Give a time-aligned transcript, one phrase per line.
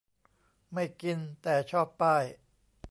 [0.73, 2.23] ไม่กิน แต่ชอบป้าย